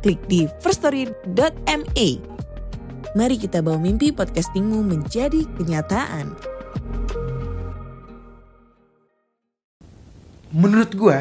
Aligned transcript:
klik 0.00 0.20
di 0.26 0.48
firststory.me. 0.64 2.08
Mari 3.10 3.36
kita 3.36 3.60
bawa 3.60 3.76
mimpi 3.76 4.10
podcastingmu 4.14 4.80
menjadi 4.86 5.44
kenyataan. 5.60 6.32
Menurut 10.50 10.90
gue, 10.98 11.18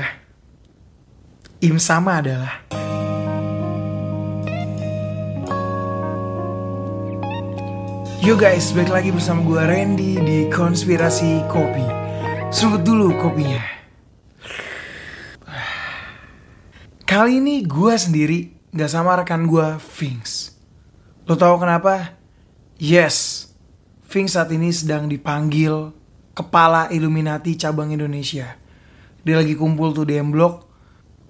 im 1.62 1.78
sama 1.78 2.24
adalah 2.24 2.66
Yo 8.20 8.36
guys, 8.36 8.76
balik 8.76 8.92
lagi 8.92 9.10
bersama 9.16 9.42
gue 9.48 9.62
Randy 9.64 10.12
di 10.20 10.40
Konspirasi 10.52 11.48
Kopi. 11.48 11.88
Seruput 12.52 12.84
dulu 12.84 13.16
kopinya. 13.16 13.64
Kali 17.08 17.40
ini 17.40 17.64
gue 17.66 17.96
sendiri 17.96 18.59
gak 18.70 18.92
sama 18.92 19.18
rekan 19.18 19.50
gue, 19.50 19.82
Finks. 19.82 20.54
Lo 21.26 21.34
tau 21.34 21.58
kenapa? 21.58 22.14
Yes, 22.78 23.50
Finks 24.06 24.38
saat 24.38 24.54
ini 24.54 24.70
sedang 24.70 25.10
dipanggil 25.10 25.94
Kepala 26.38 26.90
Illuminati 26.94 27.58
Cabang 27.58 27.90
Indonesia. 27.90 28.58
Dia 29.26 29.36
lagi 29.42 29.58
kumpul 29.58 29.92
tuh 29.92 30.06
di 30.06 30.18
M-Block. 30.18 30.70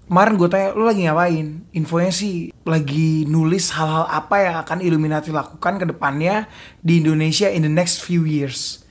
Kemarin 0.09 0.33
gue 0.35 0.49
tanya, 0.49 0.69
lo 0.73 0.89
lagi 0.89 1.05
ngapain? 1.05 1.69
Infonya 1.73 2.11
sih 2.11 2.49
lagi 2.65 3.29
nulis 3.29 3.69
hal-hal 3.73 4.09
apa 4.09 4.35
yang 4.41 4.55
akan 4.61 4.79
Illuminati 4.81 5.29
lakukan 5.29 5.77
ke 5.77 5.85
depannya 5.85 6.49
di 6.81 6.99
Indonesia 7.01 7.47
in 7.49 7.63
the 7.65 7.71
next 7.71 8.01
few 8.01 8.25
years. 8.25 8.83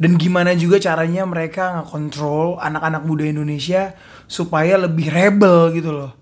Dan 0.00 0.16
gimana 0.16 0.56
juga 0.56 0.80
caranya 0.80 1.28
mereka 1.28 1.80
ngekontrol 1.80 2.56
anak-anak 2.60 3.02
muda 3.04 3.24
Indonesia 3.28 3.92
supaya 4.24 4.80
lebih 4.80 5.12
rebel 5.12 5.76
gitu 5.76 5.92
loh. 5.92 6.19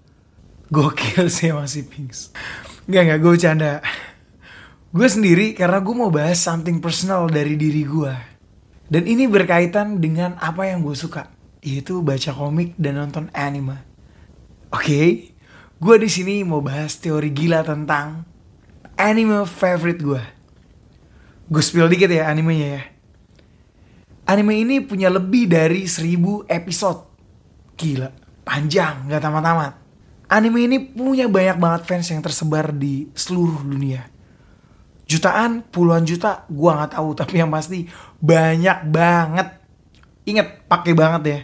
Gokil 0.68 1.32
sih 1.32 1.48
masih 1.48 1.88
Pinks. 1.88 2.28
Gak, 2.84 3.08
gak, 3.08 3.18
gue 3.24 3.32
bercanda. 3.36 3.80
Gue 4.92 5.08
sendiri 5.08 5.56
karena 5.56 5.80
gue 5.80 5.94
mau 5.96 6.12
bahas 6.12 6.40
something 6.40 6.80
personal 6.80 7.24
dari 7.28 7.56
diri 7.56 7.88
gue. 7.88 8.12
Dan 8.88 9.04
ini 9.08 9.24
berkaitan 9.28 10.00
dengan 10.00 10.36
apa 10.36 10.68
yang 10.68 10.84
gue 10.84 10.92
suka. 10.92 11.32
Yaitu 11.64 12.04
baca 12.04 12.32
komik 12.36 12.76
dan 12.76 13.00
nonton 13.00 13.32
anime. 13.32 13.80
Oke, 14.68 14.84
okay, 14.84 15.08
gue 15.80 15.96
di 15.96 16.08
sini 16.12 16.44
mau 16.44 16.60
bahas 16.60 17.00
teori 17.00 17.32
gila 17.32 17.64
tentang 17.64 18.28
anime 19.00 19.48
favorite 19.48 20.04
gue. 20.04 20.22
Gue 21.48 21.62
spill 21.64 21.88
dikit 21.88 22.12
ya 22.12 22.28
animenya 22.28 22.68
ya. 22.76 22.82
Anime 24.28 24.60
ini 24.60 24.84
punya 24.84 25.08
lebih 25.08 25.48
dari 25.48 25.88
1000 25.88 26.44
episode. 26.52 27.08
Gila, 27.80 28.12
panjang, 28.44 29.08
gak 29.08 29.24
tamat-tamat. 29.24 29.87
Anime 30.28 30.68
ini 30.68 30.76
punya 30.76 31.24
banyak 31.24 31.56
banget 31.56 31.82
fans 31.88 32.12
yang 32.12 32.20
tersebar 32.20 32.68
di 32.76 33.08
seluruh 33.16 33.64
dunia. 33.64 34.04
Jutaan, 35.08 35.64
puluhan 35.64 36.04
juta, 36.04 36.44
gue 36.52 36.68
nggak 36.68 36.92
tahu. 36.92 37.08
Tapi 37.24 37.40
yang 37.40 37.48
pasti 37.48 37.88
banyak 38.20 38.84
banget. 38.92 39.48
Ingat, 40.28 40.68
pakai 40.68 40.92
banget 40.92 41.22
ya. 41.24 41.40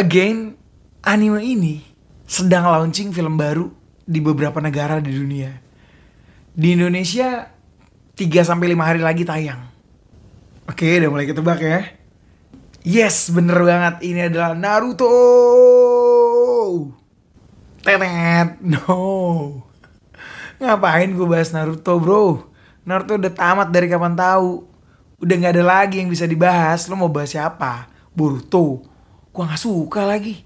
Again, 0.00 0.56
anime 1.04 1.44
ini 1.44 1.84
sedang 2.24 2.72
launching 2.72 3.12
film 3.12 3.36
baru 3.36 3.68
di 4.08 4.24
beberapa 4.24 4.56
negara 4.64 5.04
di 5.04 5.12
dunia. 5.12 5.52
Di 6.56 6.72
Indonesia 6.72 7.44
3 8.16 8.24
sampai 8.40 8.72
5 8.72 8.88
hari 8.88 9.00
lagi 9.04 9.28
tayang. 9.28 9.68
Oke, 10.64 10.96
udah 10.96 11.12
mulai 11.12 11.28
ketebak 11.28 11.60
ya. 11.60 11.80
Yes, 12.88 13.28
bener 13.28 13.60
banget. 13.60 14.00
Ini 14.00 14.32
adalah 14.32 14.56
Naruto. 14.56 15.12
Tenet, 17.88 18.60
no. 18.60 19.64
Ngapain 20.60 21.08
gue 21.08 21.24
bahas 21.24 21.56
Naruto, 21.56 21.96
bro? 21.96 22.52
Naruto 22.84 23.16
udah 23.16 23.32
tamat 23.32 23.72
dari 23.72 23.88
kapan 23.88 24.12
tahu. 24.12 24.68
Udah 25.24 25.34
nggak 25.40 25.56
ada 25.56 25.64
lagi 25.64 26.04
yang 26.04 26.12
bisa 26.12 26.28
dibahas. 26.28 26.84
Lo 26.92 27.00
mau 27.00 27.08
bahas 27.08 27.32
siapa? 27.32 27.88
Boruto. 28.12 28.84
Gue 29.32 29.42
nggak 29.42 29.62
suka 29.64 30.04
lagi. 30.04 30.44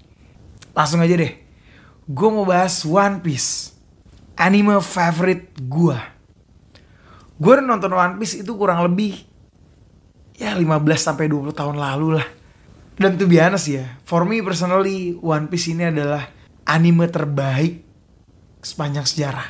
Langsung 0.71 1.03
aja 1.03 1.19
deh 1.19 1.43
gue 2.03 2.29
mau 2.29 2.43
bahas 2.43 2.83
One 2.83 3.23
Piece. 3.23 3.71
Anime 4.35 4.81
favorite 4.83 5.55
gue. 5.61 5.97
Gue 7.39 7.53
nonton 7.63 7.93
One 7.95 8.19
Piece 8.19 8.43
itu 8.43 8.51
kurang 8.59 8.83
lebih 8.83 9.23
ya 10.35 10.57
15 10.57 10.67
sampai 10.97 11.29
20 11.29 11.53
tahun 11.55 11.75
lalu 11.79 12.19
lah. 12.19 12.27
Dan 12.93 13.17
tuh 13.17 13.25
biasa 13.25 13.57
sih 13.57 13.81
ya, 13.81 13.97
for 14.05 14.21
me 14.21 14.43
personally 14.45 15.17
One 15.17 15.49
Piece 15.49 15.73
ini 15.73 15.89
adalah 15.89 16.29
anime 16.67 17.07
terbaik 17.11 17.83
sepanjang 18.63 19.07
sejarah. 19.07 19.47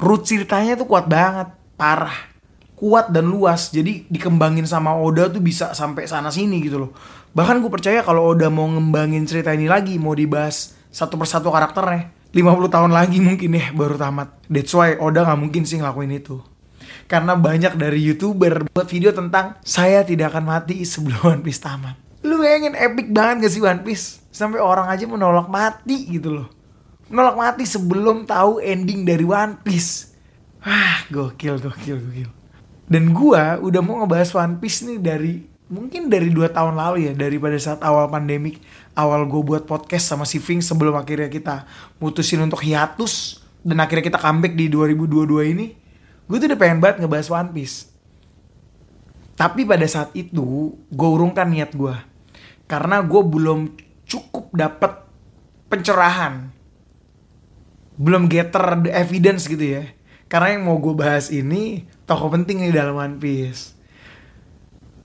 Root 0.00 0.26
ceritanya 0.26 0.74
tuh 0.74 0.88
kuat 0.88 1.06
banget, 1.06 1.52
parah. 1.76 2.30
Kuat 2.74 3.12
dan 3.12 3.28
luas, 3.28 3.68
jadi 3.68 4.08
dikembangin 4.08 4.64
sama 4.64 4.96
Oda 4.96 5.28
tuh 5.28 5.44
bisa 5.44 5.76
sampai 5.76 6.08
sana 6.08 6.32
sini 6.32 6.64
gitu 6.64 6.80
loh. 6.88 6.90
Bahkan 7.36 7.60
gue 7.60 7.68
percaya 7.68 8.00
kalau 8.00 8.32
Oda 8.32 8.48
mau 8.48 8.64
ngembangin 8.64 9.28
cerita 9.28 9.52
ini 9.52 9.68
lagi, 9.68 10.00
mau 10.00 10.16
dibahas 10.16 10.80
satu 10.90 11.14
persatu 11.14 11.48
karakternya 11.54 12.10
50 12.34 12.70
tahun 12.70 12.90
lagi 12.94 13.18
mungkin 13.18 13.50
ya 13.54 13.70
baru 13.74 13.98
tamat 13.98 14.46
that's 14.46 14.74
why 14.74 14.94
Oda 14.98 15.26
nggak 15.26 15.40
mungkin 15.40 15.62
sih 15.66 15.78
ngelakuin 15.78 16.14
itu 16.14 16.38
karena 17.10 17.34
banyak 17.34 17.74
dari 17.74 18.02
youtuber 18.06 18.70
buat 18.70 18.86
video 18.86 19.10
tentang 19.10 19.58
saya 19.66 20.06
tidak 20.06 20.34
akan 20.34 20.44
mati 20.46 20.82
sebelum 20.86 21.38
One 21.38 21.42
Piece 21.42 21.62
tamat 21.62 21.98
lu 22.22 22.38
bayangin 22.38 22.78
epic 22.78 23.10
banget 23.10 23.46
gak 23.46 23.52
sih 23.54 23.62
One 23.62 23.82
Piece 23.82 24.19
sampai 24.30 24.62
orang 24.62 24.86
aja 24.86 25.04
menolak 25.04 25.50
mati 25.50 26.06
gitu 26.06 26.42
loh. 26.42 26.48
Menolak 27.10 27.36
mati 27.36 27.66
sebelum 27.66 28.24
tahu 28.24 28.62
ending 28.62 29.02
dari 29.02 29.26
One 29.26 29.58
Piece. 29.60 30.14
Ah 30.62 31.02
gokil 31.10 31.58
gokil 31.58 31.98
gokil. 31.98 32.30
Dan 32.90 33.14
gua 33.14 33.58
udah 33.58 33.82
mau 33.82 34.02
ngebahas 34.02 34.30
One 34.38 34.62
Piece 34.62 34.86
nih 34.86 34.98
dari 34.98 35.34
mungkin 35.70 36.10
dari 36.10 36.34
dua 36.34 36.50
tahun 36.50 36.74
lalu 36.74 37.10
ya 37.10 37.12
daripada 37.14 37.54
saat 37.54 37.78
awal 37.86 38.10
pandemik 38.10 38.58
awal 38.98 39.22
gue 39.22 39.38
buat 39.38 39.70
podcast 39.70 40.10
sama 40.10 40.26
si 40.26 40.42
Ving 40.42 40.58
sebelum 40.58 40.98
akhirnya 40.98 41.30
kita 41.30 41.62
mutusin 42.02 42.42
untuk 42.42 42.66
hiatus 42.66 43.38
dan 43.62 43.78
akhirnya 43.78 44.10
kita 44.10 44.18
comeback 44.18 44.58
di 44.58 44.66
2022 44.66 45.54
ini 45.54 45.66
gue 46.26 46.36
tuh 46.42 46.46
udah 46.50 46.58
pengen 46.58 46.82
banget 46.82 47.06
ngebahas 47.06 47.30
One 47.30 47.50
Piece. 47.54 47.86
Tapi 49.38 49.64
pada 49.64 49.86
saat 49.88 50.10
itu 50.12 50.74
gue 50.74 51.08
urungkan 51.08 51.46
niat 51.46 51.72
gue 51.72 51.94
karena 52.66 53.00
gue 53.06 53.22
belum 53.22 53.70
cukup 54.10 54.50
dapet 54.50 54.90
pencerahan. 55.70 56.50
Belum 57.94 58.26
getter 58.26 58.82
the 58.82 58.90
evidence 58.90 59.46
gitu 59.46 59.78
ya. 59.78 59.84
Karena 60.26 60.58
yang 60.58 60.66
mau 60.66 60.82
gue 60.82 60.94
bahas 60.94 61.30
ini 61.30 61.86
tokoh 62.06 62.34
penting 62.34 62.66
nih 62.66 62.74
dalam 62.74 62.98
One 62.98 63.16
Piece. 63.22 63.78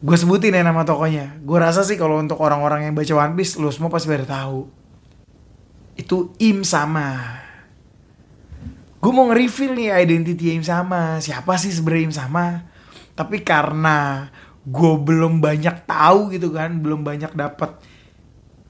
Gue 0.01 0.17
sebutin 0.17 0.53
ya 0.53 0.61
nama 0.61 0.85
tokonya 0.85 1.41
gue 1.41 1.57
rasa 1.57 1.81
sih 1.81 1.97
kalau 1.97 2.21
untuk 2.21 2.37
orang-orang 2.37 2.85
yang 2.89 2.93
baca 2.93 3.13
One 3.13 3.33
Piece 3.37 3.57
lo 3.57 3.69
semua 3.69 3.93
pasti 3.93 4.09
baru 4.09 4.25
tahu. 4.25 4.59
Itu 5.97 6.33
Im 6.41 6.65
sama. 6.65 7.41
Gue 9.01 9.11
mau 9.13 9.29
nge-reveal 9.29 9.71
nih 9.77 9.89
identity 10.01 10.57
Im 10.57 10.65
sama. 10.65 11.21
Siapa 11.21 11.57
sih 11.61 11.69
sebenarnya 11.73 12.05
Im 12.09 12.13
sama? 12.13 12.45
Tapi 13.13 13.41
karena 13.41 14.29
gue 14.65 14.93
belum 14.97 15.41
banyak 15.45 15.85
tahu 15.85 16.33
gitu 16.33 16.49
kan 16.49 16.81
belum 16.81 17.05
banyak 17.05 17.37
dapat 17.37 17.77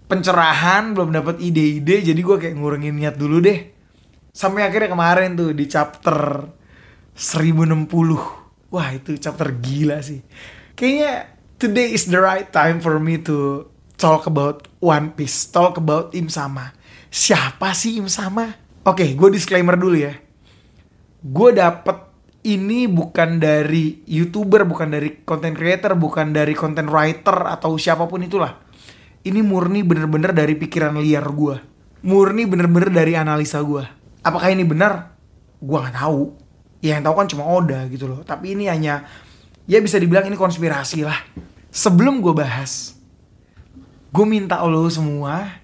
pencerahan 0.06 0.94
belum 0.94 1.13
dapat 1.13 1.42
ide-ide 1.42 2.06
jadi 2.06 2.22
gue 2.22 2.38
kayak 2.38 2.56
ngurangin 2.56 2.96
niat 2.96 3.16
dulu 3.18 3.42
deh 3.42 3.60
sampai 4.36 4.68
akhirnya 4.68 4.94
kemarin 4.94 5.34
tuh 5.34 5.52
di 5.56 5.66
chapter 5.66 6.46
1060 7.16 7.90
wah 8.69 8.88
itu 8.94 9.18
chapter 9.18 9.50
gila 9.56 10.02
sih 10.04 10.22
kayaknya 10.78 11.36
today 11.57 11.96
is 11.96 12.06
the 12.12 12.19
right 12.19 12.52
time 12.52 12.84
for 12.84 13.00
me 13.00 13.18
to 13.18 13.66
talk 13.96 14.28
about 14.28 14.68
One 14.84 15.16
Piece, 15.16 15.50
talk 15.50 15.80
about 15.80 16.12
Im 16.13 16.28
Sama. 16.28 16.75
Siapa 17.10 17.72
sih 17.72 17.98
Im 17.98 18.12
Sama? 18.12 18.54
Oke, 18.86 19.01
okay, 19.01 19.10
gue 19.18 19.30
disclaimer 19.34 19.80
dulu 19.80 19.98
ya. 19.98 20.13
Gue 21.25 21.56
dapet 21.56 22.06
ini 22.46 22.86
bukan 22.86 23.42
dari 23.42 24.06
youtuber, 24.06 24.68
bukan 24.69 24.94
dari 24.94 25.25
content 25.25 25.58
creator, 25.58 25.98
bukan 25.98 26.30
dari 26.30 26.54
content 26.54 26.86
writer 26.86 27.50
atau 27.50 27.74
siapa 27.81 28.06
pun 28.06 28.22
itulah. 28.22 28.62
Ini 29.25 29.42
murni 29.42 29.81
bener-bener 29.81 30.31
dari 30.31 30.54
pikiran 30.54 30.94
liar 31.01 31.25
gue. 31.25 31.57
Murni 32.06 32.45
bener-bener 32.45 32.94
dari 32.94 33.18
analisa 33.18 33.57
gue. 33.66 33.81
Apakah 34.22 34.54
ini 34.54 34.62
benar? 34.62 35.16
gue 35.66 35.77
nggak 35.81 35.95
tahu 35.98 36.36
ya 36.83 36.98
yang 36.98 37.04
tahu 37.04 37.16
kan 37.18 37.27
cuma 37.31 37.44
Oda 37.48 37.88
gitu 37.89 38.06
loh 38.06 38.22
tapi 38.22 38.54
ini 38.54 38.69
hanya 38.69 39.07
ya 39.66 39.81
bisa 39.81 39.98
dibilang 39.98 40.30
ini 40.30 40.38
konspirasi 40.38 41.01
lah 41.01 41.18
sebelum 41.74 42.19
gue 42.19 42.36
bahas 42.36 42.94
gue 44.13 44.25
minta 44.27 44.62
lo 44.62 44.86
semua 44.92 45.63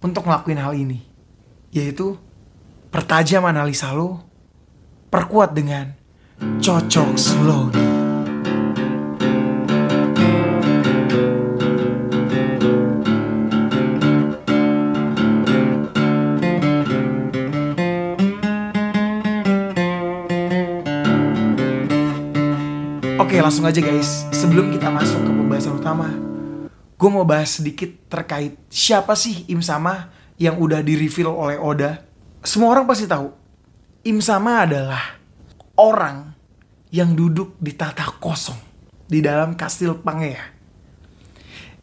untuk 0.00 0.24
ngelakuin 0.24 0.60
hal 0.60 0.72
ini 0.72 1.04
yaitu 1.74 2.16
pertajam 2.88 3.44
analisa 3.44 3.92
lo 3.92 4.24
perkuat 5.12 5.52
dengan 5.52 5.92
cocok 6.40 7.10
slow 7.20 7.68
langsung 23.44 23.68
aja 23.68 23.76
guys. 23.84 24.24
Sebelum 24.32 24.72
kita 24.72 24.88
masuk 24.88 25.20
ke 25.20 25.28
pembahasan 25.28 25.76
utama 25.76 26.08
Gue 26.96 27.10
mau 27.12 27.28
bahas 27.28 27.60
sedikit 27.60 27.92
terkait 28.08 28.56
Siapa 28.72 29.12
sih 29.12 29.44
Im 29.52 29.60
Sama 29.60 30.08
Yang 30.40 30.56
udah 30.64 30.80
di 30.80 30.96
reveal 30.96 31.28
oleh 31.28 31.60
Oda. 31.60 32.00
Semua 32.40 32.72
orang 32.72 32.88
pasti 32.88 33.04
tahu 33.04 33.28
Im 34.08 34.24
Sama 34.24 34.64
adalah 34.64 35.20
Orang 35.76 36.32
Yang 36.88 37.10
duduk 37.20 37.48
di 37.60 37.76
tata 37.76 38.16
kosong 38.16 38.56
Di 39.04 39.20
dalam 39.20 39.52
kastil 39.60 39.92
Pangea. 40.00 40.40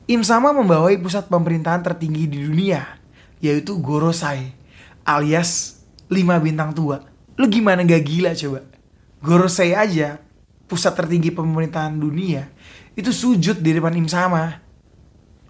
Im 0.10 0.26
Sama 0.26 0.50
membawai 0.58 0.98
pusat 0.98 1.30
pemerintahan 1.30 1.86
tertinggi 1.86 2.26
di 2.26 2.42
dunia 2.42 2.98
Yaitu 3.38 3.78
Gorosei 3.78 4.50
Alias 5.06 5.78
5 6.10 6.18
bintang 6.42 6.74
tua. 6.74 7.06
Lu 7.38 7.46
gimana 7.46 7.86
gak 7.86 8.02
gila 8.02 8.34
coba? 8.34 8.66
Gorosei 9.22 9.78
aja 9.78 10.31
pusat 10.72 10.96
tertinggi 10.96 11.36
pemerintahan 11.36 12.00
dunia 12.00 12.48
itu 12.96 13.12
sujud 13.12 13.60
di 13.60 13.76
depan 13.76 13.92
Im 14.00 14.08
Sama. 14.08 14.56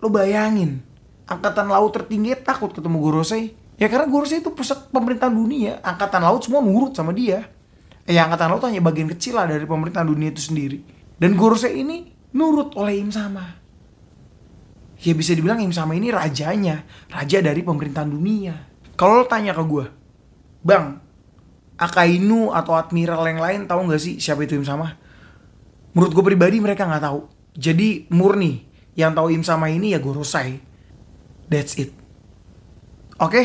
Lo 0.02 0.10
bayangin, 0.10 0.82
angkatan 1.30 1.70
laut 1.70 1.94
tertinggi 1.94 2.34
takut 2.42 2.74
ketemu 2.74 2.98
Gorosei. 2.98 3.54
Ya 3.78 3.86
karena 3.86 4.10
Gorosei 4.10 4.42
itu 4.42 4.50
pusat 4.50 4.90
pemerintahan 4.90 5.34
dunia, 5.34 5.78
angkatan 5.86 6.26
laut 6.26 6.42
semua 6.42 6.66
nurut 6.66 6.98
sama 6.98 7.14
dia. 7.14 7.46
Eh, 8.10 8.18
ya 8.18 8.26
angkatan 8.26 8.58
laut 8.58 8.66
hanya 8.66 8.82
bagian 8.82 9.10
kecil 9.14 9.38
lah 9.38 9.46
dari 9.46 9.66
pemerintahan 9.70 10.10
dunia 10.10 10.34
itu 10.34 10.42
sendiri. 10.42 10.82
Dan 11.22 11.38
Gorosei 11.38 11.78
ini 11.78 12.10
nurut 12.34 12.74
oleh 12.78 12.98
Im 12.98 13.14
Sama. 13.14 13.62
Ya 15.02 15.14
bisa 15.18 15.38
dibilang 15.38 15.62
Im 15.62 15.74
Sama 15.74 15.98
ini 15.98 16.10
rajanya, 16.10 16.82
raja 17.10 17.42
dari 17.42 17.62
pemerintahan 17.62 18.10
dunia. 18.10 18.54
Kalau 18.98 19.22
lo 19.22 19.26
tanya 19.26 19.54
ke 19.58 19.66
gue, 19.66 19.86
Bang, 20.62 21.02
Akainu 21.82 22.54
atau 22.54 22.78
admiral 22.78 23.26
yang 23.26 23.42
lain 23.42 23.62
tahu 23.66 23.90
nggak 23.90 24.02
sih 24.02 24.22
siapa 24.22 24.46
itu 24.46 24.62
Im 24.62 24.66
Sama? 24.66 25.01
Menurut 25.92 26.12
gue 26.16 26.24
pribadi 26.24 26.58
mereka 26.64 26.88
nggak 26.88 27.04
tahu. 27.04 27.20
Jadi 27.52 28.08
murni 28.16 28.64
yang 28.96 29.12
tahu 29.12 29.32
Im 29.36 29.44
sama 29.44 29.68
ini 29.68 29.92
ya 29.92 30.00
Gorosei. 30.00 30.60
That's 31.52 31.76
it. 31.76 31.92
Oke, 33.20 33.44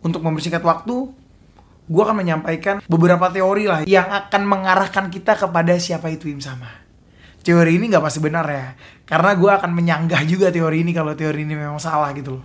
untuk 0.00 0.24
mempersingkat 0.24 0.64
waktu, 0.64 1.12
gue 1.84 2.02
akan 2.02 2.24
menyampaikan 2.24 2.80
beberapa 2.88 3.28
teori 3.28 3.68
lah 3.68 3.80
yang 3.84 4.08
akan 4.08 4.42
mengarahkan 4.48 5.12
kita 5.12 5.36
kepada 5.36 5.76
siapa 5.76 6.08
itu 6.08 6.32
Im 6.32 6.40
sama. 6.40 6.82
Teori 7.44 7.76
ini 7.76 7.92
nggak 7.92 8.00
pasti 8.00 8.24
benar 8.24 8.48
ya, 8.48 8.72
karena 9.04 9.36
gue 9.36 9.50
akan 9.52 9.70
menyanggah 9.76 10.24
juga 10.24 10.48
teori 10.48 10.80
ini 10.80 10.96
kalau 10.96 11.12
teori 11.12 11.44
ini 11.44 11.52
memang 11.52 11.76
salah 11.76 12.08
gitu 12.16 12.40
loh. 12.40 12.44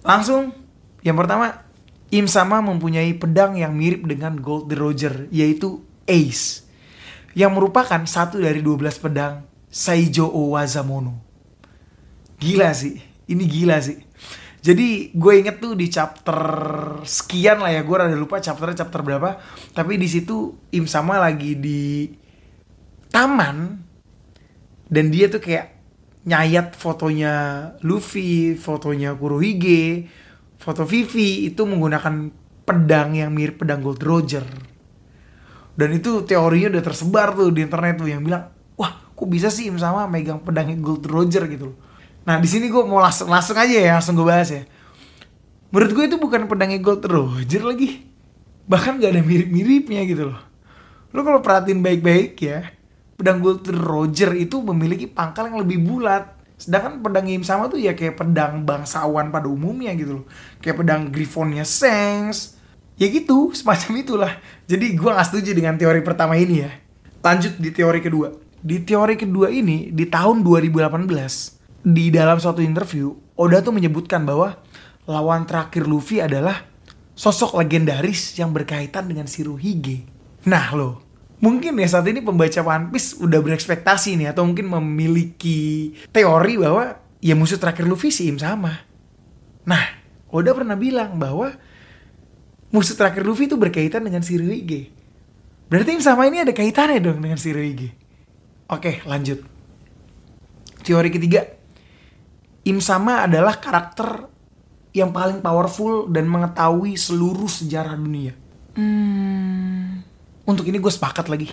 Langsung, 0.00 0.56
yang 1.04 1.20
pertama, 1.20 1.68
Im 2.08 2.24
sama 2.24 2.64
mempunyai 2.64 3.12
pedang 3.20 3.60
yang 3.60 3.76
mirip 3.76 4.08
dengan 4.08 4.40
Gold 4.40 4.72
Roger, 4.72 5.28
yaitu 5.28 5.84
Ace 6.08 6.67
yang 7.38 7.54
merupakan 7.54 8.02
satu 8.02 8.42
dari 8.42 8.58
12 8.58 8.98
pedang 8.98 9.46
Saijo 9.70 10.26
Owazamono. 10.26 11.22
Gila 12.42 12.74
sih, 12.74 12.98
ini 13.30 13.46
gila 13.46 13.78
sih. 13.78 13.94
Jadi 14.58 15.14
gue 15.14 15.32
inget 15.38 15.62
tuh 15.62 15.78
di 15.78 15.86
chapter 15.86 16.34
sekian 17.06 17.62
lah 17.62 17.70
ya, 17.70 17.86
gue 17.86 17.94
rada 17.94 18.18
lupa 18.18 18.42
chapternya 18.42 18.82
chapter 18.82 19.06
berapa. 19.06 19.38
Tapi 19.70 19.94
di 19.94 20.10
situ 20.10 20.58
Im 20.74 20.90
Sama 20.90 21.22
lagi 21.22 21.54
di 21.54 22.10
taman 23.14 23.86
dan 24.90 25.14
dia 25.14 25.30
tuh 25.30 25.38
kayak 25.38 25.78
nyayat 26.26 26.74
fotonya 26.74 27.34
Luffy, 27.86 28.58
fotonya 28.58 29.14
Kurohige, 29.14 30.10
foto 30.58 30.82
Vivi 30.82 31.46
itu 31.46 31.62
menggunakan 31.62 32.34
pedang 32.66 33.14
yang 33.14 33.30
mirip 33.30 33.62
pedang 33.62 33.78
Gold 33.78 34.02
Roger 34.02 34.42
dan 35.78 35.94
itu 35.94 36.26
teorinya 36.26 36.74
udah 36.74 36.82
tersebar 36.82 37.38
tuh 37.38 37.54
di 37.54 37.62
internet 37.62 38.02
tuh 38.02 38.10
yang 38.10 38.26
bilang 38.26 38.50
wah 38.74 38.98
kok 39.14 39.28
bisa 39.30 39.46
sih 39.46 39.70
Im 39.70 39.78
sama 39.78 40.10
megang 40.10 40.42
pedangnya 40.42 40.74
Gold 40.74 41.06
Roger? 41.06 41.46
gitu 41.46 41.70
loh. 41.70 41.78
Nah 42.26 42.42
di 42.42 42.50
sini 42.50 42.66
gue 42.66 42.82
mau 42.82 42.98
langsung 42.98 43.30
langsung 43.30 43.54
aja 43.54 43.70
ya 43.70 43.94
langsung 43.94 44.18
gue 44.18 44.26
bahas 44.26 44.50
ya. 44.50 44.66
Menurut 45.70 45.94
gue 45.94 46.04
itu 46.10 46.18
bukan 46.18 46.50
pedangnya 46.50 46.82
Gold 46.82 47.06
Roger 47.06 47.62
lagi. 47.62 48.10
Bahkan 48.66 48.98
gak 48.98 49.10
ada 49.14 49.22
mirip-miripnya 49.22 50.02
gitu 50.02 50.34
loh. 50.34 50.40
Lo 51.14 51.22
kalau 51.22 51.38
perhatiin 51.38 51.78
baik-baik 51.78 52.34
ya 52.42 52.74
pedang 53.14 53.38
Gold 53.38 53.70
Roger 53.70 54.34
itu 54.34 54.58
memiliki 54.58 55.06
pangkal 55.06 55.46
yang 55.46 55.62
lebih 55.62 55.78
bulat. 55.78 56.34
Sedangkan 56.58 56.98
pedang 57.06 57.30
Im 57.30 57.46
sama 57.46 57.70
tuh 57.70 57.78
ya 57.78 57.94
kayak 57.94 58.18
pedang 58.18 58.66
bangsawan 58.66 59.30
pada 59.30 59.46
umumnya 59.46 59.94
gitu 59.94 60.22
loh. 60.22 60.24
Kayak 60.58 60.82
pedang 60.82 61.14
Griffonnya 61.14 61.62
Sengs 61.62 62.57
ya 62.98 63.06
gitu 63.08 63.54
semacam 63.54 63.92
itulah. 64.02 64.32
Jadi 64.66 64.98
gue 64.98 65.10
gak 65.10 65.28
setuju 65.30 65.54
dengan 65.54 65.78
teori 65.78 66.02
pertama 66.04 66.36
ini 66.36 66.66
ya. 66.66 66.70
Lanjut 67.24 67.56
di 67.56 67.70
teori 67.72 68.02
kedua. 68.02 68.34
Di 68.58 68.82
teori 68.82 69.14
kedua 69.14 69.48
ini 69.48 69.94
di 69.94 70.04
tahun 70.10 70.42
2018 70.42 71.58
di 71.88 72.10
dalam 72.10 72.36
suatu 72.42 72.60
interview 72.60 73.14
Oda 73.38 73.62
tuh 73.62 73.70
menyebutkan 73.70 74.26
bahwa 74.26 74.58
lawan 75.06 75.46
terakhir 75.46 75.86
Luffy 75.86 76.18
adalah 76.18 76.66
sosok 77.14 77.56
legendaris 77.56 78.34
yang 78.36 78.50
berkaitan 78.50 79.06
dengan 79.06 79.30
Shirohige 79.30 80.04
nah 80.44 80.74
lo 80.74 81.00
mungkin 81.38 81.78
ya 81.78 81.86
saat 81.86 82.10
ini 82.10 82.20
pembaca 82.20 82.60
One 82.60 82.90
Piece 82.90 83.16
udah 83.22 83.38
berekspektasi 83.38 84.18
nih 84.18 84.34
atau 84.34 84.42
mungkin 84.42 84.66
memiliki 84.68 85.94
teori 86.10 86.58
bahwa 86.58 86.98
ya 87.22 87.38
musuh 87.38 87.62
terakhir 87.62 87.86
Luffy 87.86 88.10
si 88.10 88.26
Im 88.26 88.42
sama. 88.42 88.82
Nah 89.62 89.84
Oda 90.34 90.50
pernah 90.50 90.74
bilang 90.74 91.14
bahwa 91.14 91.54
musuh 92.72 92.96
terakhir 92.96 93.24
Luffy 93.24 93.48
itu 93.48 93.56
berkaitan 93.56 94.04
dengan 94.04 94.20
Shirohige. 94.20 94.92
Berarti 95.68 95.96
Im 95.96 96.02
sama 96.04 96.24
ini 96.28 96.40
ada 96.40 96.52
kaitannya 96.52 97.00
dong 97.00 97.20
dengan 97.20 97.36
Shirohige. 97.36 97.92
Oke, 98.68 99.04
lanjut. 99.04 99.44
Teori 100.84 101.08
ketiga. 101.12 101.44
Im 102.68 102.80
sama 102.84 103.24
adalah 103.24 103.56
karakter 103.56 104.28
yang 104.92 105.12
paling 105.12 105.40
powerful 105.40 106.08
dan 106.08 106.28
mengetahui 106.28 106.96
seluruh 106.96 107.48
sejarah 107.48 107.96
dunia. 107.96 108.32
Hmm, 108.76 110.04
untuk 110.44 110.68
ini 110.68 110.80
gue 110.80 110.92
sepakat 110.92 111.28
lagi. 111.28 111.52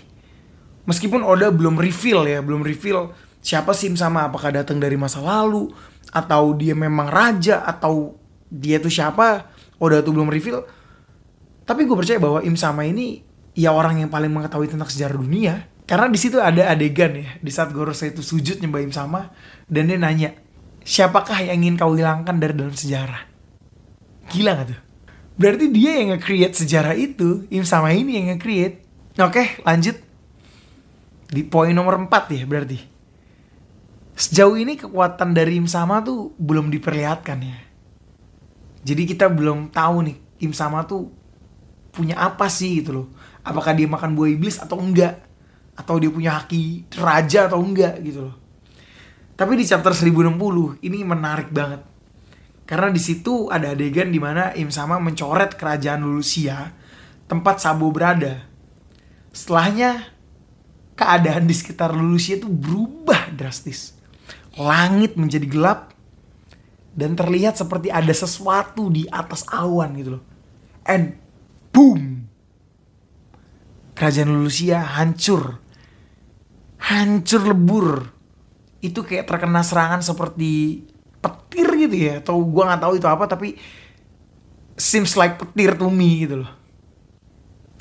Meskipun 0.86 1.26
Oda 1.26 1.50
belum 1.50 1.80
reveal 1.80 2.28
ya, 2.30 2.40
belum 2.40 2.62
reveal 2.62 3.12
siapa 3.42 3.74
sih 3.74 3.90
Im 3.90 3.98
sama, 3.98 4.30
apakah 4.30 4.54
datang 4.54 4.78
dari 4.78 4.98
masa 4.98 5.22
lalu, 5.22 5.70
atau 6.10 6.54
dia 6.54 6.74
memang 6.78 7.10
raja, 7.10 7.66
atau 7.66 8.18
dia 8.48 8.78
tuh 8.78 8.94
siapa, 8.94 9.50
Oda 9.82 10.02
tuh 10.06 10.14
belum 10.14 10.30
reveal 10.30 10.64
tapi 11.66 11.90
gue 11.90 11.98
percaya 11.98 12.22
bahwa 12.22 12.46
Im 12.46 12.54
Sama 12.54 12.86
ini 12.86 13.26
ya 13.58 13.74
orang 13.74 14.06
yang 14.06 14.14
paling 14.14 14.30
mengetahui 14.30 14.70
tentang 14.70 14.86
sejarah 14.86 15.18
dunia. 15.18 15.66
Karena 15.86 16.10
di 16.10 16.18
situ 16.18 16.42
ada 16.42 16.70
adegan 16.74 17.14
ya, 17.14 17.38
di 17.38 17.52
saat 17.54 17.70
Gorosei 17.70 18.10
itu 18.10 18.26
sujud 18.26 18.58
nyembah 18.58 18.82
Im 18.82 18.94
Sama 18.94 19.30
dan 19.70 19.86
dia 19.86 19.98
nanya, 20.02 20.34
siapakah 20.82 21.46
yang 21.46 21.62
ingin 21.62 21.78
kau 21.78 21.94
hilangkan 21.94 22.38
dari 22.42 22.58
dalam 22.58 22.74
sejarah? 22.74 23.22
Gila 24.34 24.52
gak 24.58 24.68
tuh? 24.74 24.80
Berarti 25.38 25.66
dia 25.70 26.02
yang 26.02 26.18
nge-create 26.18 26.56
sejarah 26.58 26.98
itu, 26.98 27.46
Im 27.54 27.62
Sama 27.70 27.94
ini 27.94 28.18
yang 28.18 28.34
nge-create. 28.34 28.82
Oke, 29.22 29.62
lanjut. 29.62 30.02
Di 31.30 31.42
poin 31.46 31.70
nomor 31.70 32.02
4 32.02 32.34
ya 32.34 32.46
berarti. 32.50 32.82
Sejauh 34.16 34.58
ini 34.58 34.80
kekuatan 34.80 35.38
dari 35.38 35.62
Im 35.62 35.70
Sama 35.70 36.02
tuh 36.02 36.34
belum 36.42 36.74
diperlihatkan 36.74 37.38
ya. 37.46 37.58
Jadi 38.86 39.04
kita 39.06 39.30
belum 39.30 39.70
tahu 39.70 40.08
nih 40.08 40.18
Im 40.46 40.54
Sama 40.56 40.82
tuh 40.88 41.14
punya 41.96 42.20
apa 42.20 42.52
sih 42.52 42.84
gitu 42.84 42.92
loh. 42.92 43.08
Apakah 43.48 43.72
dia 43.72 43.88
makan 43.88 44.14
buah 44.14 44.36
iblis 44.36 44.60
atau 44.60 44.76
enggak? 44.78 45.24
Atau 45.80 45.96
dia 45.98 46.12
punya 46.12 46.36
haki 46.36 46.92
raja 47.00 47.48
atau 47.48 47.64
enggak 47.64 48.04
gitu 48.04 48.28
loh. 48.28 48.36
Tapi 49.36 49.56
di 49.60 49.64
chapter 49.68 49.92
1060 49.92 50.84
ini 50.84 50.98
menarik 51.04 51.52
banget. 51.52 51.84
Karena 52.66 52.90
di 52.90 52.98
situ 52.98 53.52
ada 53.52 53.72
adegan 53.72 54.10
di 54.10 54.18
mana 54.18 54.52
Im 54.58 54.74
Sama 54.74 54.98
mencoret 54.98 55.54
kerajaan 55.54 56.02
Lulusia 56.02 56.74
tempat 57.28 57.62
Sabo 57.62 57.92
berada. 57.92 58.42
Setelahnya 59.36 60.16
keadaan 60.96 61.46
di 61.46 61.54
sekitar 61.54 61.92
Lulusia 61.94 62.40
itu 62.40 62.48
berubah 62.50 63.30
drastis. 63.36 63.94
Langit 64.56 65.20
menjadi 65.20 65.46
gelap 65.46 65.92
dan 66.96 67.14
terlihat 67.14 67.60
seperti 67.60 67.92
ada 67.92 68.14
sesuatu 68.16 68.88
di 68.88 69.04
atas 69.12 69.44
awan 69.52 69.92
gitu 70.00 70.18
loh. 70.18 70.24
And 70.88 71.25
boom 71.76 72.16
kerajaan 73.96 74.44
Lucia 74.44 74.84
hancur. 74.84 75.64
Hancur 76.78 77.42
lebur. 77.50 78.12
Itu 78.84 79.02
kayak 79.02 79.26
terkena 79.26 79.66
serangan 79.66 80.04
seperti 80.04 80.84
petir 81.24 81.66
gitu 81.80 81.96
ya. 81.96 82.20
Atau 82.22 82.44
gua 82.46 82.70
nggak 82.70 82.84
tahu 82.84 82.94
itu 83.00 83.08
apa 83.08 83.26
tapi 83.26 83.56
seems 84.76 85.16
like 85.16 85.40
petir 85.40 85.80
to 85.80 85.88
me 85.90 86.28
gitu 86.28 86.44
loh. 86.44 86.52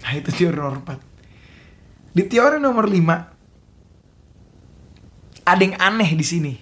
Nah 0.01 0.15
itu 0.15 0.31
teori 0.31 0.57
nomor 0.57 0.79
4. 0.87 2.15
Di 2.15 2.23
teori 2.31 2.63
nomor 2.63 2.87
5 2.87 5.43
ada 5.45 5.61
yang 5.61 5.77
aneh 5.77 6.15
di 6.15 6.25
sini. 6.25 6.55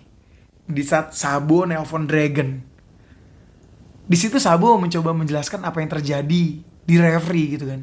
Di 0.66 0.82
saat 0.82 1.12
Sabo 1.12 1.68
nelpon 1.68 2.08
Dragon. 2.08 2.56
Di 4.02 4.18
situ 4.18 4.42
Sabo 4.42 4.74
mencoba 4.80 5.14
menjelaskan 5.14 5.62
apa 5.62 5.78
yang 5.84 5.90
terjadi 5.92 6.71
di 6.82 6.98
referee 6.98 7.58
gitu 7.58 7.66
kan. 7.68 7.82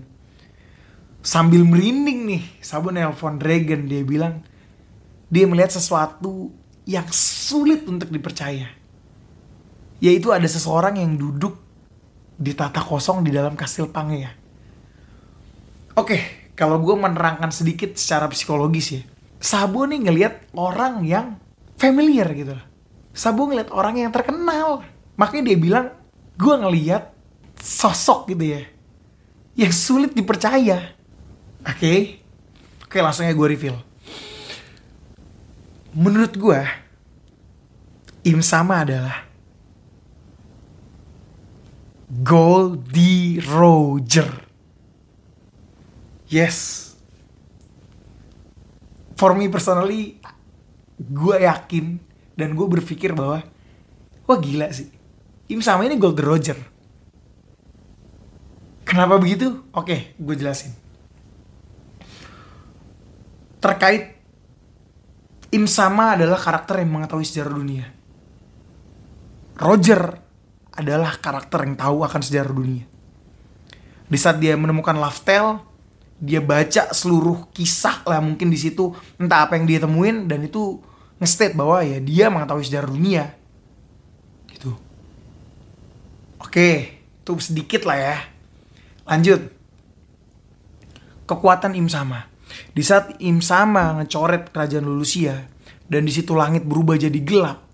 Sambil 1.20 1.68
merinding 1.68 2.20
nih, 2.26 2.44
Sabo 2.64 2.92
nelpon 2.92 3.36
Dragon 3.36 3.84
dia 3.88 4.04
bilang 4.08 4.44
dia 5.30 5.46
melihat 5.46 5.76
sesuatu 5.76 6.50
yang 6.90 7.06
sulit 7.12 7.86
untuk 7.86 8.10
dipercaya. 8.10 8.72
Yaitu 10.00 10.32
ada 10.32 10.48
seseorang 10.48 10.96
yang 10.98 11.20
duduk 11.20 11.60
di 12.40 12.56
tata 12.56 12.80
kosong 12.80 13.22
di 13.22 13.36
dalam 13.36 13.54
kastil 13.54 13.92
Pangea. 13.92 14.32
Oke, 16.00 16.52
kalau 16.56 16.80
gue 16.80 16.96
menerangkan 16.96 17.52
sedikit 17.52 18.00
secara 18.00 18.32
psikologis 18.32 18.88
ya. 18.96 19.04
Sabo 19.44 19.84
nih 19.84 20.08
ngelihat 20.08 20.56
orang 20.56 21.04
yang 21.04 21.36
familiar 21.76 22.28
gitu 22.32 22.56
loh. 22.56 22.66
Sabo 23.12 23.52
ngelihat 23.52 23.72
orang 23.76 24.00
yang 24.00 24.12
terkenal. 24.12 24.88
Makanya 25.20 25.52
dia 25.52 25.58
bilang, 25.60 25.86
gue 26.40 26.56
ngelihat 26.56 27.12
sosok 27.60 28.32
gitu 28.32 28.56
ya. 28.56 28.64
Yang 29.60 29.74
sulit 29.76 30.16
dipercaya. 30.16 30.96
Oke, 31.68 32.24
oke 32.80 32.98
langsung 33.04 33.28
aja 33.28 33.36
gue 33.36 33.48
reveal. 33.52 33.76
Menurut 35.92 36.32
gue, 36.40 36.62
Im 38.24 38.40
Sama 38.40 38.88
adalah 38.88 39.28
Goldie 42.08 43.44
Roger. 43.44 44.32
Yes. 46.32 46.88
For 49.20 49.36
me 49.36 49.52
personally, 49.52 50.24
gue 50.96 51.36
yakin 51.44 52.00
dan 52.40 52.56
gue 52.56 52.64
berpikir 52.80 53.12
bahwa, 53.12 53.44
wah 54.24 54.40
gila 54.40 54.72
sih. 54.72 54.88
Im 55.52 55.60
sama 55.60 55.84
ini 55.84 56.00
Gold 56.00 56.24
Roger. 56.24 56.56
Kenapa 58.90 59.22
begitu? 59.22 59.62
Oke, 59.70 60.18
gue 60.18 60.36
jelasin. 60.36 60.74
Terkait 63.62 64.18
Im 65.54 65.70
sama 65.70 66.18
adalah 66.18 66.42
karakter 66.42 66.82
yang 66.82 66.98
mengetahui 66.98 67.26
sejarah 67.26 67.54
dunia. 67.54 67.86
Roger 69.62 70.18
adalah 70.74 71.18
karakter 71.22 71.70
yang 71.70 71.78
tahu 71.78 72.02
akan 72.02 72.22
sejarah 72.22 72.50
dunia. 72.50 72.86
Di 74.10 74.18
saat 74.18 74.42
dia 74.42 74.58
menemukan 74.58 74.98
Laftel, 74.98 75.62
dia 76.18 76.42
baca 76.42 76.90
seluruh 76.90 77.50
kisah 77.54 78.02
lah 78.10 78.22
mungkin 78.26 78.50
di 78.50 78.58
situ 78.58 78.94
entah 79.22 79.46
apa 79.46 79.54
yang 79.54 79.70
dia 79.70 79.80
temuin 79.86 80.26
dan 80.26 80.42
itu 80.46 80.82
nge-state 81.22 81.54
bahwa 81.54 81.86
ya 81.86 82.02
dia 82.02 82.26
mengetahui 82.34 82.66
sejarah 82.66 82.90
dunia. 82.90 83.38
Gitu. 84.50 84.74
Oke, 86.42 87.02
itu 87.22 87.32
sedikit 87.38 87.86
lah 87.86 87.98
ya. 88.02 88.18
Lanjut. 89.10 89.42
Kekuatan 91.26 91.74
Im 91.74 91.90
Sama. 91.90 92.30
Di 92.78 92.86
saat 92.86 93.18
Im 93.18 93.42
Sama 93.42 93.98
ngecoret 93.98 94.54
kerajaan 94.54 94.86
Lulusia 94.86 95.50
dan 95.90 96.06
di 96.06 96.14
situ 96.14 96.38
langit 96.38 96.62
berubah 96.62 96.94
jadi 96.94 97.18
gelap. 97.26 97.66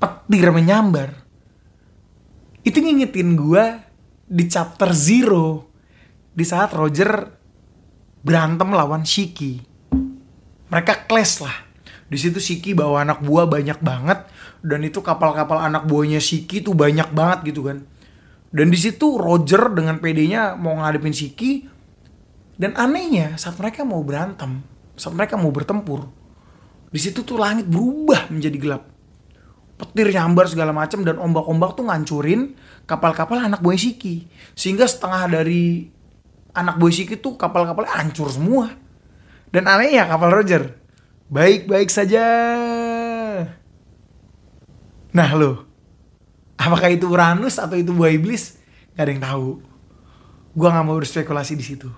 Petir 0.00 0.48
menyambar. 0.48 1.12
Itu 2.64 2.80
ngingetin 2.80 3.36
gue 3.36 3.64
di 4.26 4.44
chapter 4.48 4.90
zero 4.96 5.68
di 6.32 6.44
saat 6.48 6.72
Roger 6.72 7.28
berantem 8.24 8.72
lawan 8.72 9.04
Shiki. 9.04 9.60
Mereka 10.72 11.04
clash 11.06 11.44
lah. 11.44 11.56
Di 12.08 12.16
situ 12.16 12.40
Shiki 12.40 12.72
bawa 12.72 13.04
anak 13.04 13.20
buah 13.20 13.46
banyak 13.46 13.78
banget 13.84 14.24
dan 14.64 14.80
itu 14.80 15.04
kapal-kapal 15.04 15.60
anak 15.60 15.84
buahnya 15.84 16.18
Shiki 16.18 16.64
tuh 16.64 16.72
banyak 16.72 17.12
banget 17.12 17.52
gitu 17.52 17.68
kan. 17.68 17.84
Dan 18.56 18.72
di 18.72 18.78
situ 18.80 19.20
Roger 19.20 19.68
dengan 19.76 20.00
PD-nya 20.00 20.56
mau 20.56 20.80
ngadepin 20.80 21.12
Shiki 21.12 21.68
dan 22.56 22.72
anehnya 22.72 23.36
saat 23.36 23.60
mereka 23.60 23.84
mau 23.84 24.00
berantem, 24.00 24.64
saat 24.96 25.12
mereka 25.12 25.36
mau 25.36 25.52
bertempur, 25.52 26.08
di 26.88 26.96
situ 26.96 27.20
tuh 27.20 27.36
langit 27.36 27.68
berubah 27.68 28.32
menjadi 28.32 28.56
gelap. 28.56 28.82
Petir 29.76 30.08
nyambar 30.08 30.48
segala 30.48 30.72
macam 30.72 31.04
dan 31.04 31.20
ombak-ombak 31.20 31.76
tuh 31.76 31.84
ngancurin 31.84 32.56
kapal-kapal 32.88 33.44
anak 33.44 33.60
buah 33.60 33.76
Shiki. 33.76 34.24
Sehingga 34.56 34.88
setengah 34.88 35.28
dari 35.28 35.92
anak 36.56 36.80
buah 36.80 36.92
Shiki 36.96 37.20
tuh 37.20 37.36
kapal-kapalnya 37.36 37.92
hancur 37.92 38.32
semua. 38.32 38.72
Dan 39.52 39.68
anehnya 39.68 40.08
kapal 40.08 40.32
Roger 40.32 40.72
baik-baik 41.28 41.92
saja. 41.92 42.24
Nah 45.12 45.30
lo, 45.36 45.65
apakah 46.56 46.88
itu 46.92 47.08
Uranus 47.08 47.60
atau 47.60 47.76
itu 47.76 47.92
buah 47.92 48.12
iblis? 48.12 48.60
Gak 48.96 49.04
ada 49.06 49.10
yang 49.12 49.22
tahu. 49.22 49.48
Gua 50.56 50.68
nggak 50.72 50.84
mau 50.88 50.96
berspekulasi 50.96 51.52
di 51.52 51.64
situ. 51.64 51.88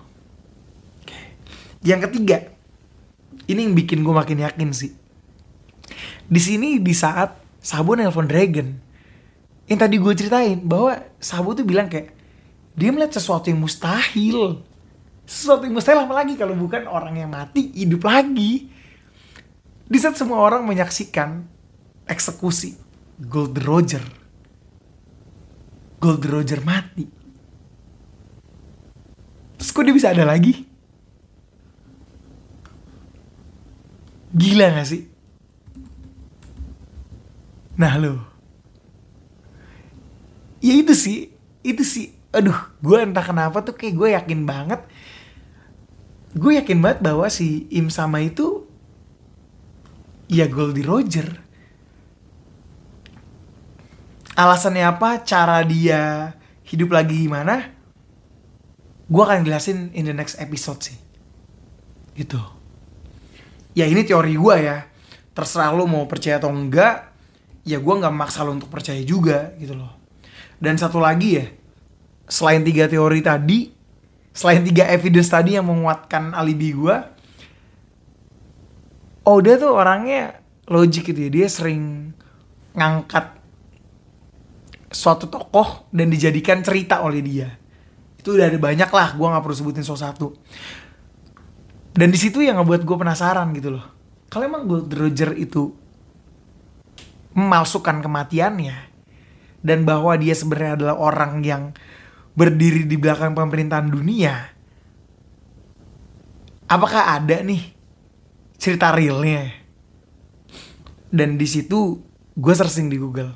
Yang 1.79 2.11
ketiga, 2.11 2.43
ini 3.47 3.65
yang 3.65 3.75
bikin 3.75 4.03
gue 4.03 4.11
makin 4.11 4.43
yakin 4.43 4.69
sih. 4.75 4.91
Di 6.27 6.41
sini 6.43 6.77
di 6.77 6.91
saat 6.91 7.39
Sabo 7.63 7.95
nelpon 7.95 8.27
Dragon, 8.27 8.67
yang 9.67 9.79
tadi 9.79 9.95
gue 9.95 10.13
ceritain 10.15 10.59
bahwa 10.59 10.99
Sabo 11.23 11.55
tuh 11.55 11.63
bilang 11.63 11.87
kayak 11.87 12.11
dia 12.75 12.91
melihat 12.91 13.15
sesuatu 13.15 13.47
yang 13.47 13.63
mustahil. 13.63 14.59
Sesuatu 15.23 15.63
yang 15.63 15.75
mustahil 15.75 16.03
apa 16.03 16.13
lagi 16.13 16.35
kalau 16.35 16.53
bukan 16.55 16.83
orang 16.83 17.15
yang 17.15 17.31
mati 17.31 17.71
hidup 17.71 18.03
lagi. 18.03 18.67
Di 19.89 19.97
saat 19.97 20.19
semua 20.19 20.43
orang 20.43 20.67
menyaksikan 20.67 21.47
eksekusi 22.05 22.77
Gold 23.17 23.55
Roger. 23.63 24.18
Gold 25.99 26.23
Roger 26.23 26.63
mati. 26.63 27.05
Terus 29.59 29.75
kok 29.75 29.83
dia 29.83 29.91
bisa 29.91 30.15
ada 30.15 30.23
lagi? 30.23 30.63
Gila 34.31 34.79
gak 34.79 34.87
sih? 34.87 35.03
Nah 37.75 37.99
lo. 37.99 38.23
Ya 40.63 40.75
itu 40.79 40.95
sih. 40.95 41.35
Itu 41.59 41.83
sih. 41.83 42.15
Aduh. 42.31 42.55
Gue 42.79 43.03
entah 43.03 43.23
kenapa 43.23 43.59
tuh 43.59 43.75
kayak 43.75 43.95
gue 43.99 44.09
yakin 44.15 44.47
banget. 44.47 44.79
Gue 46.31 46.55
yakin 46.55 46.79
banget 46.79 46.99
bahwa 47.03 47.27
si 47.27 47.67
Im 47.67 47.91
sama 47.91 48.23
itu. 48.23 48.63
Ya 50.31 50.47
Goldie 50.47 50.87
Roger. 50.87 51.48
Alasannya 54.39 54.87
apa? 54.87 55.19
Cara 55.27 55.59
dia 55.67 56.31
hidup 56.63 56.95
lagi 56.95 57.27
gimana? 57.27 57.75
Gue 59.11 59.23
akan 59.27 59.43
jelasin 59.43 59.91
in 59.91 60.07
the 60.07 60.15
next 60.15 60.39
episode 60.39 60.79
sih. 60.79 60.95
Gitu 62.15 62.39
ya 63.79 63.85
ini 63.87 64.03
teori 64.03 64.35
gue 64.35 64.55
ya 64.59 64.83
terserah 65.31 65.71
lo 65.71 65.87
mau 65.87 66.03
percaya 66.03 66.35
atau 66.41 66.51
enggak 66.51 67.15
ya 67.63 67.79
gue 67.79 67.93
nggak 67.95 68.11
maksa 68.11 68.43
lo 68.43 68.51
untuk 68.51 68.67
percaya 68.67 68.99
juga 69.07 69.55
gitu 69.55 69.77
loh 69.77 69.95
dan 70.59 70.75
satu 70.75 70.99
lagi 70.99 71.39
ya 71.39 71.45
selain 72.27 72.65
tiga 72.67 72.91
teori 72.91 73.23
tadi 73.23 73.71
selain 74.35 74.67
tiga 74.67 74.83
evidence 74.91 75.31
tadi 75.31 75.55
yang 75.55 75.67
menguatkan 75.67 76.35
alibi 76.35 76.75
gue 76.75 76.97
Oda 79.29 79.61
tuh 79.61 79.71
orangnya 79.77 80.41
logik 80.65 81.13
gitu 81.13 81.29
ya 81.29 81.31
dia 81.31 81.47
sering 81.47 82.11
ngangkat 82.73 83.38
suatu 84.89 85.29
tokoh 85.29 85.89
dan 85.93 86.09
dijadikan 86.09 86.65
cerita 86.65 87.01
oleh 87.05 87.21
dia. 87.21 87.49
Itu 88.19 88.35
udah 88.35 88.51
ada 88.51 88.59
banyak 88.59 88.89
lah 88.89 89.15
gue 89.15 89.27
nggak 89.27 89.43
perlu 89.45 89.55
sebutin 89.55 89.85
salah 89.85 90.11
satu. 90.11 90.33
Dan 91.93 92.13
di 92.13 92.19
situ 92.19 92.41
yang 92.41 92.61
ngebuat 92.61 92.83
gue 92.83 92.97
penasaran 92.97 93.49
gitu 93.55 93.77
loh. 93.77 93.85
Kalau 94.29 94.45
emang 94.45 94.69
Gold 94.69 94.93
Roger 94.93 95.33
itu 95.37 95.73
memalsukan 97.33 98.01
kematiannya 98.01 98.77
dan 99.65 99.85
bahwa 99.85 100.13
dia 100.17 100.33
sebenarnya 100.33 100.73
adalah 100.77 100.95
orang 100.97 101.41
yang 101.41 101.63
berdiri 102.37 102.85
di 102.85 102.95
belakang 102.95 103.33
pemerintahan 103.33 103.89
dunia 103.89 104.59
apakah 106.69 107.17
ada 107.17 107.41
nih 107.41 107.73
cerita 108.61 108.93
realnya? 108.93 109.49
Dan 111.09 111.41
di 111.41 111.49
situ 111.49 111.97
gue 112.37 112.53
searching 112.53 112.93
di 112.93 113.01
Google. 113.01 113.33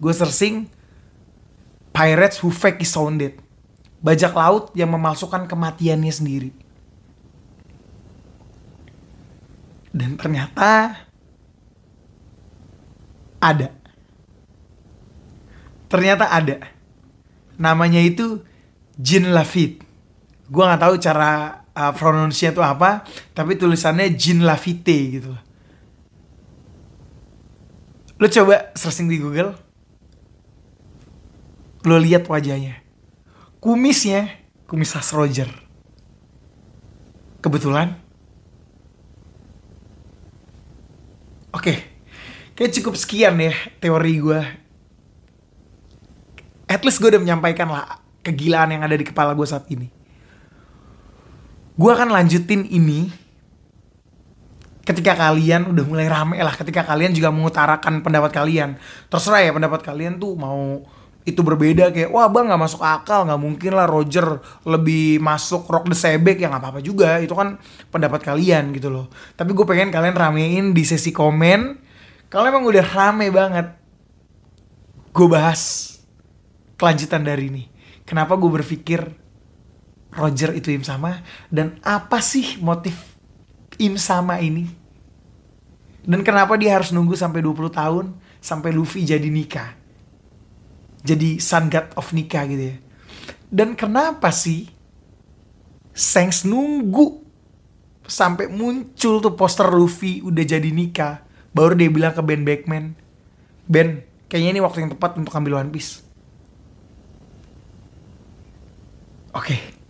Gue 0.00 0.16
searching 0.16 0.64
Pirates 1.92 2.40
who 2.40 2.48
fake 2.48 2.80
is 2.80 2.90
sounded. 2.92 3.36
Bajak 4.02 4.34
laut 4.34 4.74
yang 4.74 4.90
memalsukan 4.90 5.46
kematiannya 5.46 6.10
sendiri. 6.10 6.50
Dan 9.92 10.16
ternyata 10.16 10.96
ada. 13.38 13.68
Ternyata 15.92 16.32
ada. 16.32 16.56
Namanya 17.60 18.00
itu 18.00 18.40
Jean 18.96 19.30
Lafitte. 19.36 19.84
Gue 20.48 20.64
gak 20.64 20.80
tahu 20.80 20.96
cara 20.96 21.62
uh, 21.76 21.92
pronounce-nya 21.92 22.56
itu 22.56 22.62
apa, 22.64 23.04
tapi 23.36 23.56
tulisannya 23.60 24.16
Jean 24.16 24.44
Lafitte 24.44 24.96
gitu. 25.20 25.32
Lo 28.16 28.26
coba 28.30 28.70
searching 28.78 29.10
di 29.10 29.18
Google, 29.18 29.56
lo 31.82 31.96
lihat 31.98 32.26
wajahnya, 32.26 32.82
kumisnya, 33.58 34.30
kumis 34.70 34.94
khas 34.94 35.10
Roger. 35.14 35.50
Kebetulan, 37.42 37.98
oke, 41.50 41.74
kayak 42.54 42.72
cukup 42.78 42.94
sekian 42.94 43.34
ya 43.42 43.54
teori 43.82 44.14
gue. 44.22 44.40
At 46.70 46.86
least 46.86 47.02
gue 47.02 47.10
udah 47.10 47.22
menyampaikan 47.22 47.66
lah 47.66 47.98
kegilaan 48.22 48.78
yang 48.78 48.82
ada 48.86 48.94
di 48.94 49.02
kepala 49.02 49.34
gue 49.34 49.44
saat 49.44 49.66
ini 49.68 50.02
gue 51.72 51.90
akan 51.90 52.12
lanjutin 52.12 52.68
ini 52.68 53.08
ketika 54.84 55.16
kalian 55.16 55.72
udah 55.72 55.84
mulai 55.86 56.06
rame 56.10 56.36
lah 56.42 56.52
ketika 56.52 56.84
kalian 56.84 57.14
juga 57.16 57.32
mengutarakan 57.32 58.04
pendapat 58.04 58.30
kalian 58.34 58.76
terserah 59.08 59.40
ya 59.40 59.52
pendapat 59.54 59.80
kalian 59.80 60.20
tuh 60.20 60.36
mau 60.36 60.84
itu 61.22 61.38
berbeda 61.38 61.94
kayak 61.94 62.10
wah 62.10 62.26
bang 62.26 62.50
nggak 62.50 62.62
masuk 62.66 62.82
akal 62.82 63.22
nggak 63.22 63.38
mungkin 63.38 63.78
lah 63.78 63.86
Roger 63.86 64.42
lebih 64.66 65.22
masuk 65.22 65.70
rock 65.70 65.86
the 65.86 65.94
sebek. 65.94 66.42
Ya 66.42 66.50
nggak 66.50 66.62
apa-apa 66.62 66.80
juga 66.82 67.22
itu 67.22 67.30
kan 67.32 67.62
pendapat 67.94 68.26
kalian 68.26 68.74
gitu 68.74 68.90
loh. 68.90 69.06
Tapi 69.38 69.54
gue 69.54 69.62
pengen 69.62 69.94
kalian 69.94 70.18
ramein 70.18 70.66
di 70.74 70.82
sesi 70.82 71.14
komen. 71.14 71.78
Kalau 72.26 72.48
emang 72.48 72.66
udah 72.66 72.82
rame 72.82 73.30
banget. 73.30 73.66
Gue 75.12 75.28
bahas 75.28 75.94
kelanjutan 76.80 77.22
dari 77.22 77.52
ini. 77.52 77.64
Kenapa 78.02 78.34
gue 78.34 78.50
berpikir 78.50 79.00
Roger 80.16 80.50
itu 80.56 80.74
Im 80.74 80.82
Sama? 80.82 81.22
Dan 81.52 81.78
apa 81.84 82.18
sih 82.18 82.58
motif 82.58 82.98
Im 83.78 83.94
Sama 83.94 84.42
ini? 84.42 84.66
Dan 86.02 86.26
kenapa 86.26 86.58
dia 86.58 86.74
harus 86.74 86.90
nunggu 86.90 87.14
sampai 87.14 87.44
20 87.46 87.70
tahun 87.70 88.04
sampai 88.42 88.74
Luffy 88.74 89.06
jadi 89.06 89.30
nikah? 89.30 89.81
Jadi 91.02 91.42
Sun 91.42 91.66
God 91.68 91.94
of 91.98 92.14
nikah 92.14 92.46
gitu 92.46 92.74
ya. 92.74 92.76
Dan 93.52 93.74
kenapa 93.76 94.32
sih 94.32 94.70
Shanks 95.92 96.48
nunggu 96.48 97.20
sampai 98.08 98.48
muncul 98.48 99.20
tuh 99.20 99.34
poster 99.36 99.68
Luffy 99.68 100.24
udah 100.24 100.40
jadi 100.40 100.72
nikah 100.72 101.20
baru 101.52 101.76
dia 101.76 101.92
bilang 101.92 102.16
ke 102.16 102.22
Ben 102.24 102.42
Beckman 102.42 102.96
Ben 103.68 104.02
kayaknya 104.26 104.56
ini 104.56 104.60
waktu 104.64 104.88
yang 104.88 104.90
tepat 104.96 105.20
untuk 105.20 105.36
ambil 105.36 105.60
One 105.60 105.68
Piece. 105.68 106.00
Oke. 109.36 109.52
Okay 109.52 109.82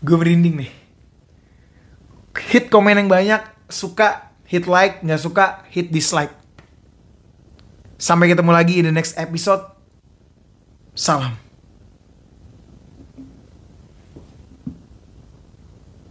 gue 0.00 0.16
merinding 0.16 0.64
nih. 0.64 0.72
Hit 2.50 2.72
komen 2.72 2.98
yang 2.98 3.06
banyak 3.06 3.42
suka 3.70 4.34
hit 4.48 4.66
like 4.66 5.04
nggak 5.04 5.20
suka 5.20 5.62
hit 5.70 5.92
dislike. 5.92 6.32
Sampai 8.00 8.32
ketemu 8.32 8.50
lagi 8.50 8.80
di 8.80 8.82
the 8.88 8.90
next 8.90 9.14
episode 9.20 9.69
salam 11.00 11.32